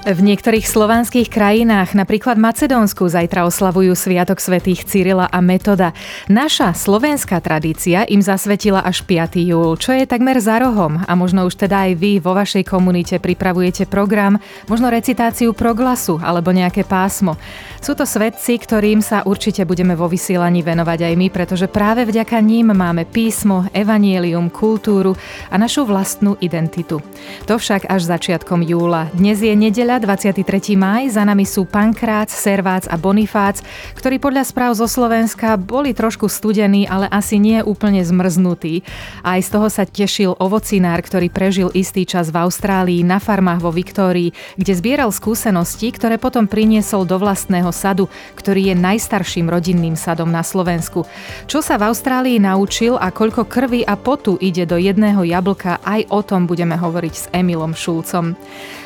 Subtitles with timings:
[0.00, 5.92] V niektorých slovanských krajinách, napríklad Macedónsku, zajtra oslavujú Sviatok svätých Cyrila a Metoda.
[6.24, 9.36] Naša slovenská tradícia im zasvetila až 5.
[9.36, 13.20] júl, čo je takmer za rohom a možno už teda aj vy vo vašej komunite
[13.20, 14.40] pripravujete program,
[14.72, 17.36] možno recitáciu proglasu alebo nejaké pásmo.
[17.84, 22.40] Sú to svetci, ktorým sa určite budeme vo vysielaní venovať aj my, pretože práve vďaka
[22.40, 25.12] ním máme písmo, evanielium, kultúru
[25.52, 27.04] a našu vlastnú identitu.
[27.44, 29.12] To však až začiatkom júla.
[29.12, 30.76] Dnes je nedeľa 23.
[30.76, 33.64] maj, za nami sú Pankrác, Servác a Bonifác,
[33.96, 38.84] ktorí podľa správ zo Slovenska boli trošku studení, ale asi nie úplne zmrznutí.
[39.24, 43.72] Aj z toho sa tešil ovocinár, ktorý prežil istý čas v Austrálii na farmách vo
[43.72, 50.28] Viktórii, kde zbieral skúsenosti, ktoré potom priniesol do vlastného sadu, ktorý je najstarším rodinným sadom
[50.28, 51.08] na Slovensku.
[51.48, 56.12] Čo sa v Austrálii naučil a koľko krvi a potu ide do jedného jablka, aj
[56.12, 58.36] o tom budeme hovoriť s Emilom Šulcom.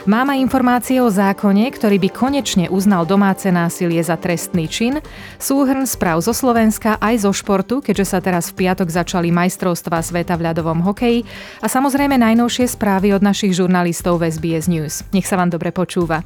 [0.05, 0.39] Mám aj
[0.95, 5.03] informácie o zákone, ktorý by konečne uznal domáce násilie za trestný čin,
[5.43, 10.39] súhrn správ zo Slovenska aj zo športu, keďže sa teraz v piatok začali majstrovstvá sveta
[10.39, 11.27] v ľadovom hokeji
[11.59, 14.95] a samozrejme najnovšie správy od našich žurnalistov v SBS News.
[15.11, 16.23] Nech sa vám dobre počúva.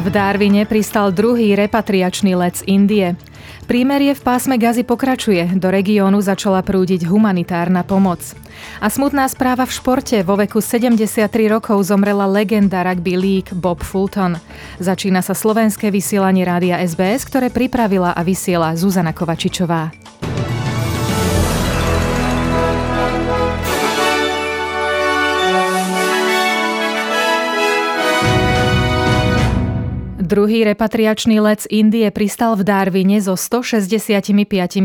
[0.00, 3.20] V Darwine pristal druhý repatriačný let z Indie.
[3.68, 8.32] Prímerie v pásme Gazy pokračuje, do regiónu začala prúdiť humanitárna pomoc.
[8.80, 14.40] A smutná správa v športe, vo veku 73 rokov zomrela legenda rugby league Bob Fulton.
[14.80, 19.99] Začína sa slovenské vysielanie rádia SBS, ktoré pripravila a vysiela Zuzana Kovačičová.
[30.30, 34.30] Druhý repatriačný let z Indie pristal v Darwine so 165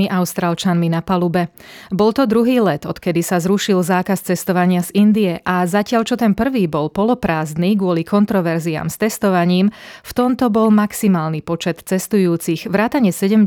[0.09, 1.53] austrálčanmi na palube.
[1.93, 6.33] Bol to druhý let, odkedy sa zrušil zákaz cestovania z Indie a zatiaľ čo ten
[6.33, 9.69] prvý bol poloprázdny kvôli kontroverziám s testovaním,
[10.01, 13.45] v tomto bol maximálny počet cestujúcich, vrátane 70,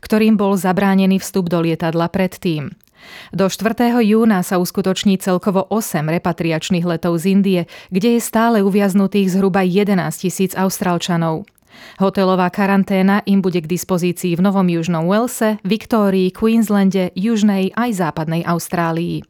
[0.00, 2.72] ktorým bol zabránený vstup do lietadla predtým.
[3.32, 3.96] Do 4.
[4.04, 9.96] júna sa uskutoční celkovo 8 repatriačných letov z Indie, kde je stále uviaznutých zhruba 11
[10.16, 11.48] tisíc Austrálčanov.
[11.96, 18.44] Hotelová karanténa im bude k dispozícii v Novom Južnom Walese, Viktórii, Queenslande, Južnej aj Západnej
[18.44, 19.24] Austrálii.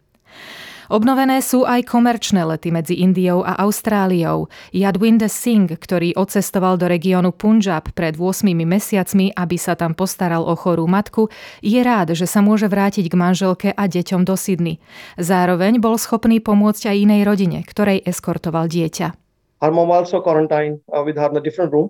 [0.93, 4.53] Obnovené sú aj komerčné lety medzi Indiou a Austráliou.
[4.77, 10.53] Yadwinder Singh, ktorý odcestoval do regiónu Punjab pred 8 mesiacmi, aby sa tam postaral o
[10.53, 11.33] chorú matku,
[11.65, 14.85] je rád, že sa môže vrátiť k manželke a deťom do Sydney.
[15.17, 19.17] Zároveň bol schopný pomôcť aj inej rodine, ktorej eskortoval dieťa.
[19.65, 21.89] Her mom also quarantined uh, with her in a different room.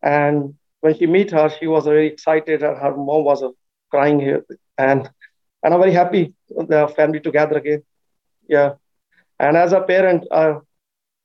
[0.00, 3.52] And when she meet her, she was very excited and her mom was uh,
[3.92, 4.40] crying here.
[4.80, 5.04] And,
[5.60, 7.84] and I'm very happy the family together again.
[8.48, 8.74] Yeah
[9.38, 10.58] and as a parent uh,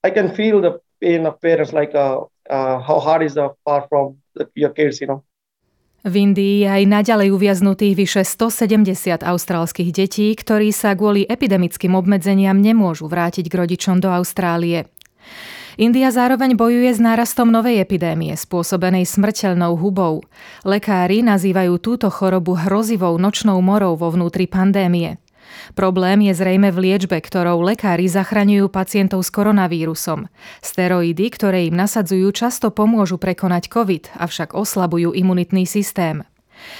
[0.03, 3.85] i can feel the pain of parents like uh, uh, how hard is the far
[3.89, 5.23] from the, your kids you know
[6.07, 12.55] v Indii je aj naďalej uviaznutých vyše 170 austrálskych detí, ktorí sa kvôli epidemickým obmedzeniam
[12.55, 14.87] nemôžu vrátiť k rodičom do Austrálie.
[15.77, 20.25] India zároveň bojuje s nárastom novej epidémie, spôsobenej smrteľnou hubou.
[20.65, 25.21] Lekári nazývajú túto chorobu hrozivou nočnou morou vo vnútri pandémie.
[25.75, 30.31] Problém je zrejme v liečbe, ktorou lekári zachraňujú pacientov s koronavírusom.
[30.63, 36.25] Steroidy, ktoré im nasadzujú, často pomôžu prekonať COVID, avšak oslabujú imunitný systém.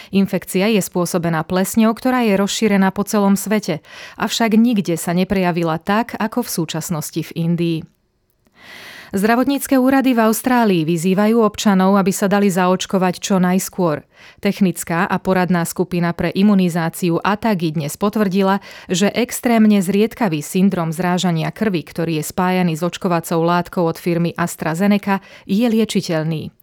[0.10, 3.86] Infekcia je spôsobená plesňou, ktorá je rozšírená po celom svete,
[4.18, 7.80] avšak nikde sa neprejavila tak, ako v súčasnosti v Indii.
[9.16, 14.04] Zdravotnícke úrady v Austrálii vyzývajú občanov, aby sa dali zaočkovať čo najskôr.
[14.44, 18.60] Technická a poradná skupina pre imunizáciu ATAGI dnes potvrdila,
[18.92, 25.24] že extrémne zriedkavý syndrom zrážania krvi, ktorý je spájaný s očkovacou látkou od firmy AstraZeneca,
[25.48, 26.57] je liečiteľný.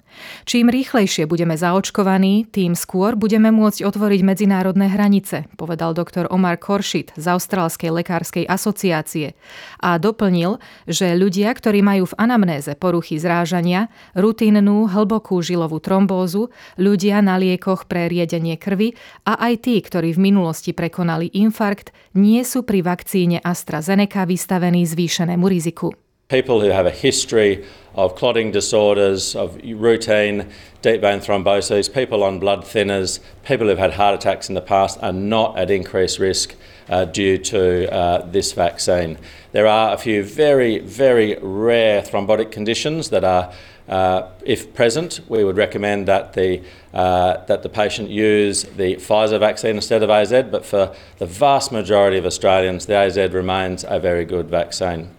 [0.44, 7.16] Čím rýchlejšie budeme zaočkovaní, tým skôr budeme môcť otvoriť medzinárodné hranice, povedal doktor Omar Koršit
[7.16, 9.32] z Austrálskej lekárskej asociácie
[9.80, 17.24] a doplnil, že ľudia, ktorí majú v anamnéze poruchy zrážania, rutinnú hlbokú žilovú trombózu, ľudia
[17.24, 18.92] na liekoch pre riedenie krvi
[19.24, 25.48] a aj tí, ktorí v minulosti prekonali infarkt, nie sú pri vakcíne AstraZeneca vystavení zvýšenému
[25.48, 26.03] riziku.
[26.28, 30.50] People who have a history of clotting disorders, of routine
[30.80, 34.98] deep vein thrombosis, people on blood thinners, people who've had heart attacks in the past
[35.02, 36.54] are not at increased risk
[36.88, 39.18] uh, due to uh, this vaccine.
[39.52, 43.52] There are a few very, very rare thrombotic conditions that are,
[43.86, 46.62] uh, if present, we would recommend that the,
[46.94, 51.70] uh, that the patient use the Pfizer vaccine instead of AZ, but for the vast
[51.70, 55.10] majority of Australians, the AZ remains a very good vaccine.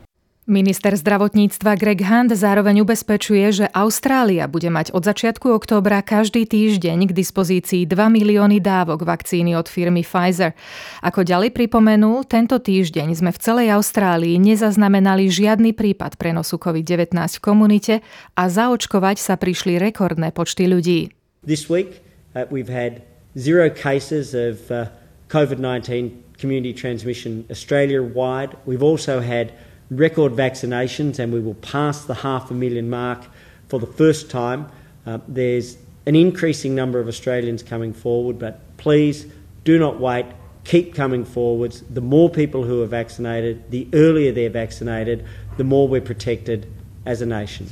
[0.46, 7.10] Minister zdravotníctva Greg Hunt zároveň ubezpečuje, že Austrália bude mať od začiatku októbra každý týždeň
[7.10, 10.54] k dispozícii 2 milióny dávok vakcíny od firmy Pfizer.
[11.02, 17.42] Ako ďalej pripomenul, tento týždeň sme v celej Austrálii nezaznamenali žiadny prípad prenosu COVID-19 v
[17.42, 17.94] komunite
[18.38, 21.10] a zaočkovať sa prišli rekordné počty ľudí.
[21.42, 22.06] This week
[22.38, 23.02] uh, we've had
[23.34, 24.94] zero cases of uh,
[25.26, 28.54] COVID-19 community transmission Australia-wide.
[28.70, 29.50] We've also had
[29.90, 33.26] record vaccinations, and we will pass the half a million mark
[33.68, 34.70] for the first time.
[35.06, 39.26] Uh, there's an increasing number of Australians coming forward, but please
[39.64, 40.26] do not wait.
[40.64, 41.84] Keep coming forwards.
[41.90, 45.26] The more people who are vaccinated, the earlier they're vaccinated,
[45.58, 46.72] the more we're protected
[47.06, 47.70] as a nation.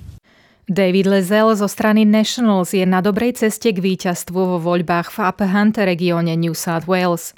[0.63, 5.49] David Lezel zo strany Nationals je na dobrej ceste k víťazstvu vo voľbách v Upper
[5.51, 7.35] Hunt regióne New South Wales.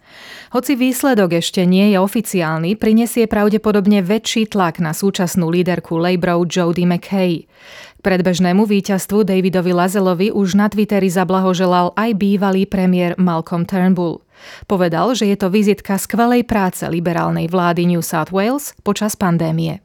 [0.53, 6.85] Hoci výsledok ešte nie je oficiálny, prinesie pravdepodobne väčší tlak na súčasnú líderku Labourov Jodie
[6.85, 7.49] McKay.
[7.97, 14.21] K predbežnému víťazstvu Davidovi Lazelovi už na Twitteri zablahoželal aj bývalý premiér Malcolm Turnbull.
[14.69, 19.84] Povedal, že je to vizitka skvelej práce liberálnej vlády New South Wales počas pandémie.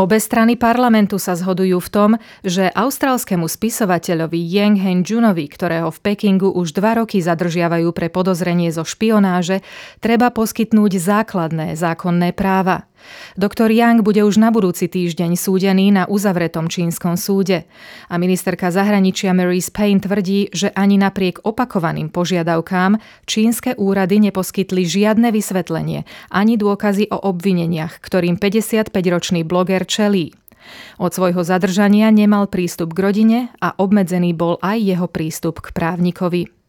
[0.00, 2.10] Obe strany parlamentu sa zhodujú v tom,
[2.40, 8.72] že austrálskemu spisovateľovi Yang Hen Junovi, ktorého v Pekingu už dva roky zadržiavajú pre podozrenie
[8.72, 9.60] zo špionáže,
[10.00, 12.88] treba poskytnúť základné zákonné práva.
[13.38, 17.64] Doktor Yang bude už na budúci týždeň súdený na uzavretom čínskom súde.
[18.10, 25.30] A ministerka zahraničia Mary Spain tvrdí, že ani napriek opakovaným požiadavkám čínske úrady neposkytli žiadne
[25.30, 30.34] vysvetlenie ani dôkazy o obvineniach, ktorým 55-ročný bloger čelí.
[31.00, 36.59] Od svojho zadržania nemal prístup k rodine a obmedzený bol aj jeho prístup k právnikovi.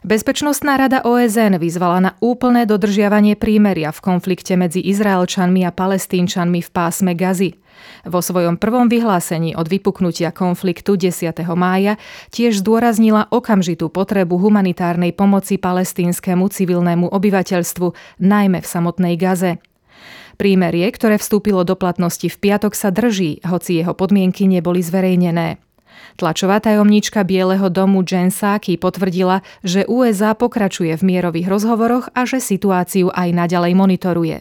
[0.00, 6.70] Bezpečnostná rada OSN vyzvala na úplné dodržiavanie prímeria v konflikte medzi Izraelčanmi a Palestínčanmi v
[6.72, 7.60] pásme Gazy.
[8.08, 11.44] Vo svojom prvom vyhlásení od vypuknutia konfliktu 10.
[11.52, 12.00] mája
[12.32, 17.92] tiež zdôraznila okamžitú potrebu humanitárnej pomoci palestínskemu civilnému obyvateľstvu,
[18.24, 19.60] najmä v samotnej Gaze.
[20.40, 25.60] Prímerie, ktoré vstúpilo do platnosti v piatok, sa drží, hoci jeho podmienky neboli zverejnené.
[26.20, 32.44] Tlačová tajomníčka Bieleho domu Jen Psaki potvrdila, že USA pokračuje v mierových rozhovoroch a že
[32.44, 34.36] situáciu aj naďalej monitoruje.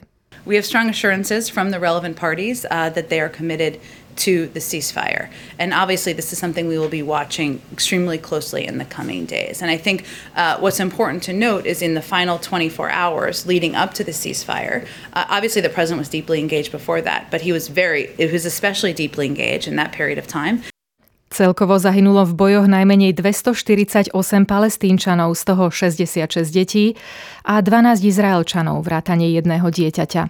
[0.45, 3.79] We have strong assurances from the relevant parties uh, that they are committed
[4.19, 5.29] to the ceasefire.
[5.57, 9.61] And obviously, this is something we will be watching extremely closely in the coming days.
[9.61, 10.05] And I think
[10.35, 14.11] uh, what's important to note is in the final 24 hours leading up to the
[14.11, 18.31] ceasefire, uh, obviously the president was deeply engaged before that, but he was very, it
[18.31, 20.63] was especially deeply engaged in that period of time.
[21.39, 24.11] Celkovo zahynulo v bojoch najmenej 248
[24.43, 26.99] palestínčanov, z toho 66 detí
[27.47, 30.27] a 12 izraelčanov, vrátane jedného dieťaťa.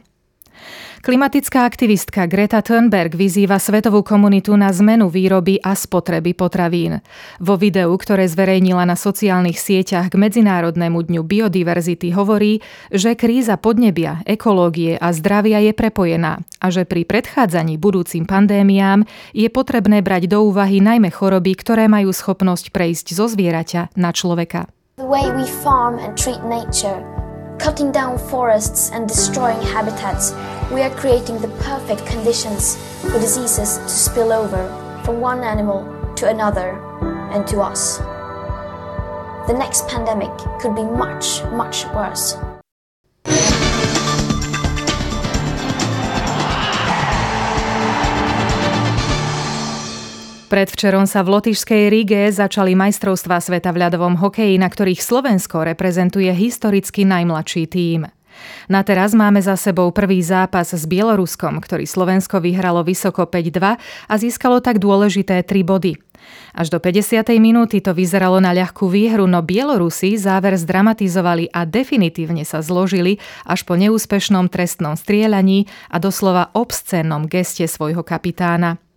[1.00, 7.00] Klimatická aktivistka Greta Thunberg vyzýva svetovú komunitu na zmenu výroby a spotreby potravín.
[7.40, 12.60] Vo videu, ktoré zverejnila na sociálnych sieťach k Medzinárodnému dňu biodiverzity, hovorí,
[12.92, 19.48] že kríza podnebia, ekológie a zdravia je prepojená a že pri predchádzaní budúcim pandémiám je
[19.48, 24.68] potrebné brať do úvahy najmä choroby, ktoré majú schopnosť prejsť zo zvieraťa na človeka.
[25.00, 27.19] The way we farm and treat nature
[27.60, 30.32] Cutting down forests and destroying habitats,
[30.72, 34.66] we are creating the perfect conditions for diseases to spill over
[35.04, 35.84] from one animal
[36.16, 36.80] to another
[37.34, 37.98] and to us.
[39.48, 42.38] The next pandemic could be much, much worse.
[50.50, 56.26] Predvčerom sa v lotyšskej Rige začali majstrovstvá sveta v ľadovom hokeji, na ktorých Slovensko reprezentuje
[56.34, 58.10] historicky najmladší tím.
[58.66, 63.78] Na teraz máme za sebou prvý zápas s Bieloruskom, ktorý Slovensko vyhralo vysoko 5-2
[64.10, 66.02] a získalo tak dôležité 3 body.
[66.58, 67.30] Až do 50.
[67.38, 73.70] minúty to vyzeralo na ľahkú výhru, no Bielorusi záver zdramatizovali a definitívne sa zložili až
[73.70, 78.89] po neúspešnom trestnom strieľaní a doslova obscénnom geste svojho kapitána.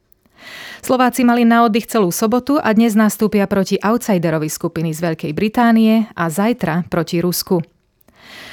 [0.83, 6.11] Slováci mali na oddych celú sobotu a dnes nastúpia proti outsiderovi skupiny z Veľkej Británie
[6.19, 7.63] a zajtra proti Rusku.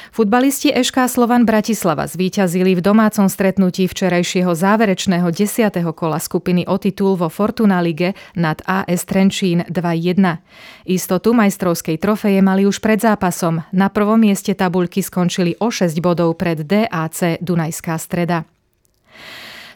[0.10, 5.69] Futbalisti Ešká Slovan Bratislava zvíťazili v domácom stretnutí včerajšieho záverečného 10.
[5.93, 10.41] kola skupiny o titul vo Fortuna Lige nad AS Trenčín 2-1.
[10.89, 13.62] Istotu majstrovskej trofeje mali už pred zápasom.
[13.69, 18.50] Na prvom mieste tabuľky skončili o 6 bodov pred DAC Dunajská streda.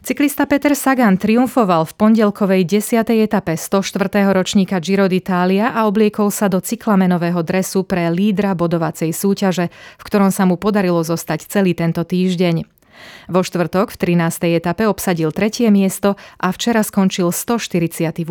[0.03, 3.07] Cyklista Peter Sagan triumfoval v pondelkovej 10.
[3.23, 4.35] etape 104.
[4.35, 10.27] ročníka Giro d'Italia a obliekol sa do cyklamenového dresu pre lídra bodovacej súťaže, v ktorom
[10.27, 12.67] sa mu podarilo zostať celý tento týždeň.
[13.31, 14.59] Vo štvrtok v 13.
[14.59, 18.27] etape obsadil tretie miesto a včera skončil 148.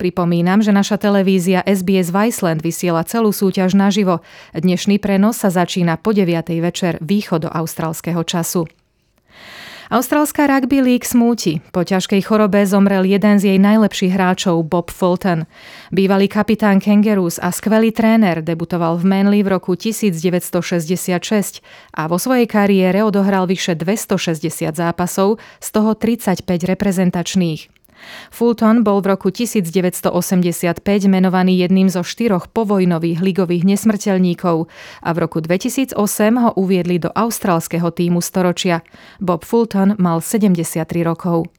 [0.00, 4.24] Pripomínam, že naša televízia SBS Viceland vysiela celú súťaž naživo.
[4.56, 6.32] Dnešný prenos sa začína po 9.
[6.64, 8.64] večer východo austrálskeho času.
[9.92, 11.60] Austrálska rugby league smúti.
[11.68, 15.44] Po ťažkej chorobe zomrel jeden z jej najlepších hráčov Bob Fulton.
[15.92, 21.60] Bývalý kapitán Kangaroos a skvelý tréner debutoval v Manly v roku 1966
[21.92, 26.40] a vo svojej kariére odohral vyše 260 zápasov, z toho 35
[26.72, 27.71] reprezentačných.
[28.30, 30.12] Fulton bol v roku 1985
[31.08, 34.70] menovaný jedným zo štyroch povojnových ligových nesmrteľníkov
[35.02, 35.94] a v roku 2008
[36.38, 38.80] ho uviedli do austrálskeho týmu storočia.
[39.18, 41.50] Bob Fulton mal 73 rokov.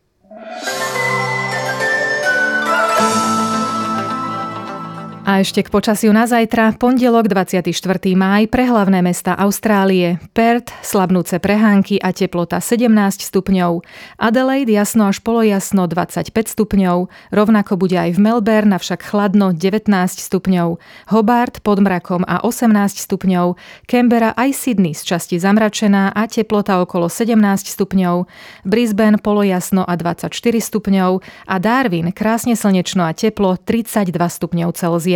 [5.24, 7.72] A ešte k počasiu na zajtra, pondelok 24.
[8.12, 10.20] máj pre hlavné mesta Austrálie.
[10.36, 12.92] Perth, slabnúce prehánky a teplota 17
[13.32, 13.88] stupňov.
[14.20, 17.08] Adelaide jasno až polojasno 25 stupňov.
[17.32, 20.84] Rovnako bude aj v Melbourne, avšak chladno 19 stupňov.
[21.16, 23.56] Hobart pod mrakom a 18 stupňov.
[23.88, 27.40] Canberra aj Sydney z časti zamračená a teplota okolo 17
[27.72, 28.28] stupňov.
[28.68, 31.24] Brisbane polojasno a 24 stupňov.
[31.48, 35.13] A Darwin krásne slnečno a teplo 32 stupňov Celzia.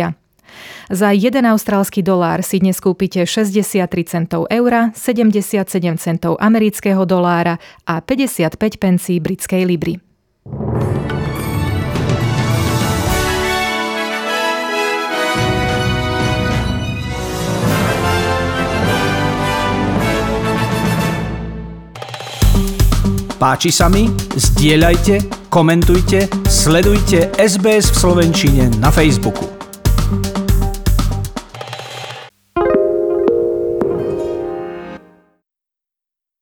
[0.88, 5.68] Za 1 austrálsky dolár si dnes kúpite 63 centov eura, 77
[6.00, 10.00] centov amerického dolára a 55 pencí britskej libry.
[23.38, 24.10] Páči sa mi?
[24.34, 29.57] Zdieľajte, komentujte, sledujte SBS v Slovenčine na Facebooku.